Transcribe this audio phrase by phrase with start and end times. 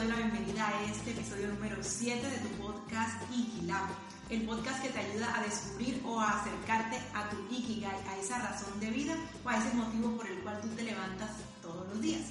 [0.00, 3.84] doy la bienvenida a este episodio número 7 de tu podcast Ikilab,
[4.30, 8.38] el podcast que te ayuda a descubrir o a acercarte a tu Ikigai, a esa
[8.38, 11.28] razón de vida o a ese motivo por el cual tú te levantas
[11.60, 12.22] todos los días.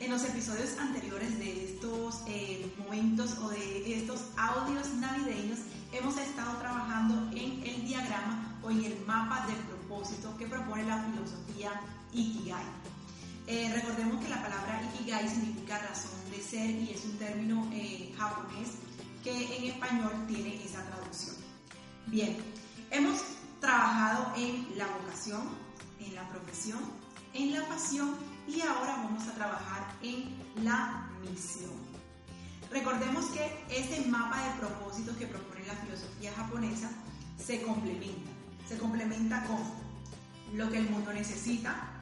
[0.00, 5.60] En los episodios anteriores de estos eh, momentos o de estos audios navideños
[5.92, 11.04] hemos estado trabajando en el diagrama o en el mapa de propósito que propone la
[11.04, 11.80] filosofía
[12.12, 12.64] Ikigai.
[13.46, 18.14] Eh, recordemos que la palabra Ikigai significa razón de ser y es un término eh,
[18.16, 18.70] japonés
[19.22, 21.36] que en español tiene esa traducción.
[22.06, 22.36] Bien,
[22.90, 23.22] hemos
[23.60, 25.42] trabajado en la vocación,
[26.00, 26.80] en la profesión,
[27.34, 28.16] en la pasión
[28.48, 31.72] y ahora vamos a trabajar en la misión.
[32.70, 36.90] Recordemos que este mapa de propósitos que propone la filosofía japonesa
[37.38, 38.30] se complementa.
[38.66, 39.58] Se complementa con
[40.56, 41.93] lo que el mundo necesita,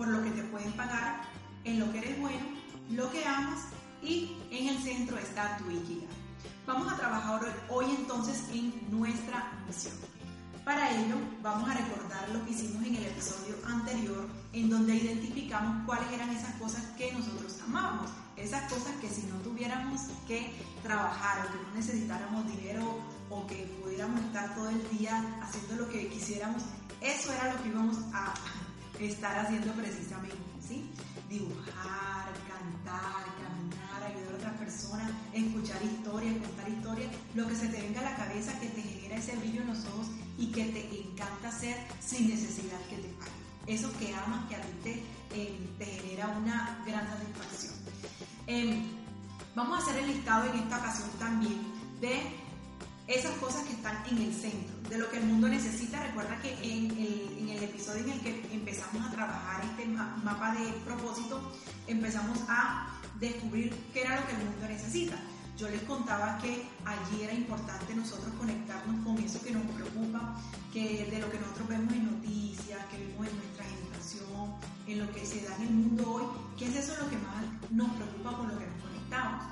[0.00, 1.20] por lo que te pueden pagar,
[1.62, 2.40] en lo que eres bueno,
[2.88, 3.66] lo que amas
[4.02, 6.08] y en el centro está tu Ikigai.
[6.66, 9.92] Vamos a trabajar hoy entonces en nuestra misión.
[10.64, 15.84] Para ello vamos a recordar lo que hicimos en el episodio anterior en donde identificamos
[15.84, 20.50] cuáles eran esas cosas que nosotros amábamos, esas cosas que si no tuviéramos que
[20.82, 25.90] trabajar o que no necesitáramos dinero o que pudiéramos estar todo el día haciendo lo
[25.90, 26.62] que quisiéramos,
[27.02, 28.32] eso era lo que íbamos a
[29.06, 30.90] estar haciendo precisamente, ¿sí?
[31.28, 37.80] Dibujar, cantar, caminar, ayudar a otras personas, escuchar historias, contar historias, lo que se te
[37.80, 41.00] venga a la cabeza que te genera ese brillo en los ojos y que te
[41.00, 43.40] encanta hacer sin necesidad que te paguen.
[43.66, 47.74] Eso que amas, que a ti te, eh, genera una gran satisfacción.
[48.46, 48.82] Em,
[49.54, 51.60] vamos a hacer el listado en esta ocasión también
[52.00, 52.39] de
[53.10, 56.00] esas cosas que están en el centro, de lo que el mundo necesita.
[56.00, 56.90] Recuerda que en
[57.48, 61.52] el, episodio en el que empezamos a trabajar este mapa de propósito,
[61.86, 65.16] empezamos a descubrir qué era lo que el mundo necesita.
[65.58, 70.40] Yo les contaba que allí era importante nosotros conectarnos con eso que nos preocupa,
[70.72, 74.54] que de lo que nosotros vemos en noticias, que vemos en nuestra educación,
[74.86, 76.24] en lo que se da en el mundo hoy,
[76.56, 79.49] que es eso lo que más nos preocupa con lo que nos conectamos.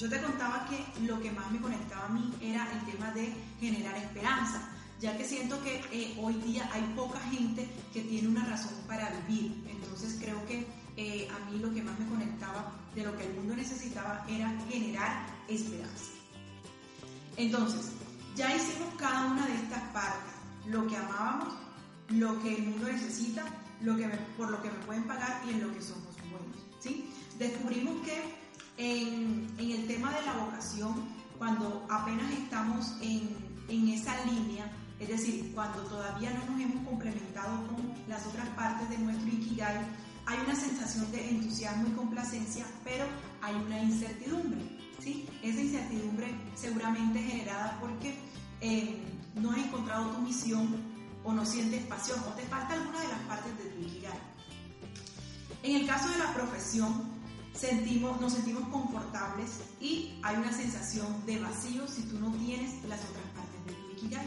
[0.00, 3.34] Yo te contaba que lo que más me conectaba a mí era el tema de
[3.60, 8.46] generar esperanza, ya que siento que eh, hoy día hay poca gente que tiene una
[8.46, 9.62] razón para vivir.
[9.68, 10.66] Entonces creo que
[10.96, 14.50] eh, a mí lo que más me conectaba de lo que el mundo necesitaba era
[14.70, 16.12] generar esperanza.
[17.36, 17.92] Entonces,
[18.34, 20.32] ya hicimos cada una de estas partes,
[20.64, 21.52] lo que amábamos,
[22.08, 23.44] lo que el mundo necesita,
[23.82, 24.08] lo que
[24.38, 26.56] por lo que me pueden pagar y en lo que somos buenos.
[26.80, 27.12] ¿sí?
[27.38, 28.39] Descubrimos que
[28.80, 30.94] en, el tema de la vocación,
[31.38, 33.36] cuando apenas estamos en,
[33.68, 38.88] en esa línea, es decir, cuando todavía no nos hemos complementado con las otras partes
[38.88, 39.86] de nuestro Ikigai,
[40.26, 43.04] hay una sensación de entusiasmo y complacencia, pero
[43.42, 44.60] hay una incertidumbre.
[44.98, 45.28] ¿sí?
[45.42, 48.18] Esa incertidumbre seguramente generada porque
[48.60, 49.02] eh,
[49.34, 50.76] no has encontrado tu misión
[51.22, 54.18] o no sientes pasión o te falta alguna de las partes de tu Ikigai.
[55.62, 57.09] En el caso de la profesión,
[57.54, 63.00] sentimos, nos sentimos confortables y hay una sensación de vacío si tú no tienes las
[63.00, 64.26] otras partes de tu Ikigai.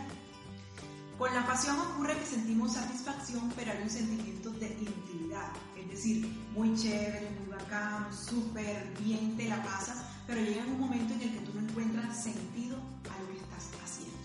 [1.17, 6.27] Con la pasión ocurre que sentimos satisfacción, pero hay un sentimiento de inutilidad, es decir,
[6.53, 11.31] muy chévere, muy bacán, súper bien te la pasas, pero llega un momento en el
[11.33, 14.17] que tú no encuentras sentido a lo que estás haciendo.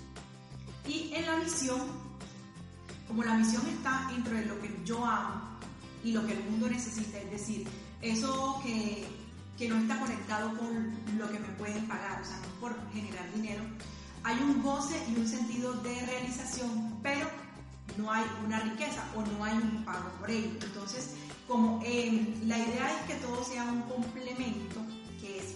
[0.87, 1.81] Y en la misión,
[3.06, 5.57] como la misión está entre lo que yo amo
[6.04, 7.66] y lo que el mundo necesita, es decir,
[8.03, 9.04] eso que,
[9.56, 13.32] que no está conectado con lo que me pueden pagar, o sea, no por generar
[13.34, 13.62] dinero,
[14.25, 17.26] hay un goce y un sentido de realización, pero
[17.97, 20.50] no hay una riqueza o no hay un pago por ello.
[20.62, 21.14] Entonces,
[21.47, 24.81] como eh, la idea es que todo sea un complemento,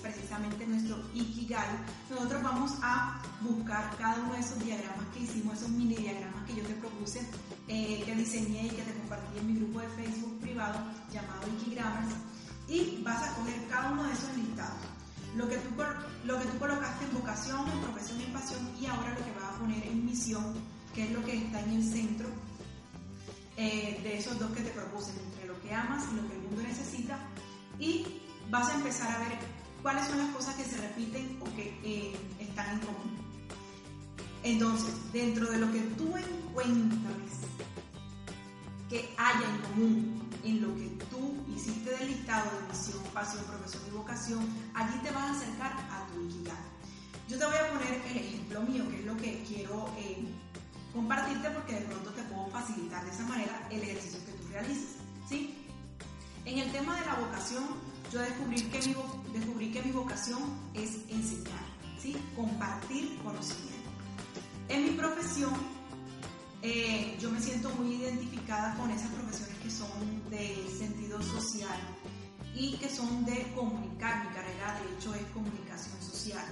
[0.03, 1.79] precisamente nuestro Ikigai,
[2.11, 6.57] nosotros vamos a buscar cada uno de esos diagramas que hicimos, esos mini diagramas que
[6.57, 7.21] yo te propuse,
[7.69, 10.79] eh, que diseñé y que te compartí en mi grupo de Facebook privado
[11.13, 12.15] llamado Ikigrammers,
[12.69, 14.81] y vas a coger cada uno de esos listados.
[15.37, 15.71] Lo que, tú,
[16.25, 19.55] lo que tú colocaste en vocación, en profesión en pasión y ahora lo que vas
[19.55, 20.55] a poner en misión,
[20.95, 22.29] que es lo que está en el centro
[23.57, 26.43] eh, de esos dos que te propuse, entre lo que amas y lo que el
[26.43, 27.19] mundo necesita
[27.79, 28.07] y
[28.51, 29.39] vas a empezar a ver
[29.83, 33.19] cuáles son las cosas que se repiten o que eh, están en común.
[34.43, 37.33] Entonces, dentro de lo que tú encuentres
[38.89, 43.83] que haya en común en lo que tú hiciste del listado de misión, pasión, profesión
[43.87, 46.57] y vocación, allí te vas a acercar a tu Ikigai.
[47.29, 50.25] Yo te voy a poner el ejemplo mío, que es lo que quiero eh,
[50.93, 54.97] compartirte porque de pronto te puedo facilitar de esa manera el ejercicio que tú realices.
[55.29, 55.55] ¿sí?
[56.45, 57.65] En el tema de la vocación,
[58.13, 58.95] yo descubrí que mi,
[59.33, 60.43] descubrí que mi vocación
[60.75, 61.65] es enseñar,
[61.99, 62.15] ¿sí?
[62.37, 63.91] compartir conocimiento.
[64.69, 65.53] En mi profesión,
[66.61, 71.79] eh, yo me siento muy identificada con esas profesiones que son de sentido social
[72.55, 74.29] y que son de comunicar.
[74.29, 76.45] Mi carrera, de hecho, es comunicación social.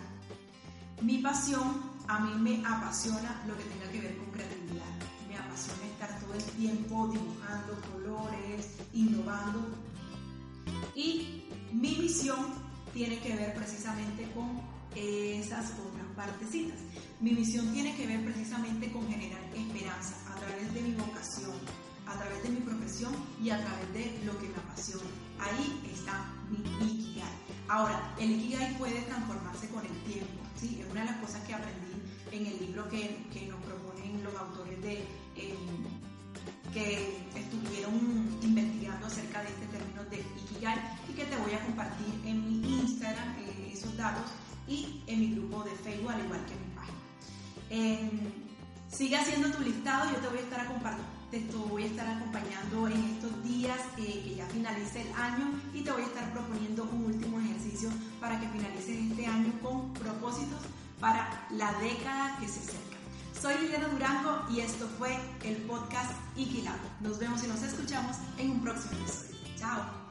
[1.02, 4.86] Mi pasión, a mí me apasiona lo que tenga que ver con creatividad.
[5.28, 9.89] Me apasiona estar todo el tiempo dibujando colores, innovando.
[10.94, 12.46] Y mi misión
[12.92, 14.60] tiene que ver precisamente con
[14.94, 16.78] esas otras partecitas.
[17.20, 21.52] Mi misión tiene que ver precisamente con generar esperanza a través de mi vocación,
[22.06, 25.04] a través de mi profesión y a través de lo que me apasiona.
[25.38, 27.32] Ahí está mi Ikigai.
[27.68, 30.42] Ahora, el Ikigai puede transformarse con el tiempo.
[30.60, 30.80] ¿sí?
[30.80, 32.02] Es una de las cosas que aprendí
[32.32, 34.98] en el libro que, que nos proponen los autores de,
[35.36, 38.09] em, que estuvieron
[39.38, 43.70] de este término de Ikigai y que te voy a compartir en mi Instagram eh,
[43.72, 44.26] esos datos
[44.66, 46.98] y en mi grupo de Facebook, al igual que en mi página.
[47.70, 48.20] Em,
[48.90, 50.60] sigue haciendo tu listado, yo te voy a estar
[51.30, 55.82] te voy a estar acompañando en estos días eh, que ya finalice el año y
[55.82, 57.88] te voy a estar proponiendo un último ejercicio
[58.20, 60.58] para que finalices este año con propósitos
[60.98, 62.79] para la década que se.
[63.40, 66.76] Soy Liliana Durango y esto fue el podcast Iquilab.
[67.00, 69.36] Nos vemos y nos escuchamos en un próximo episodio.
[69.56, 70.09] Chao.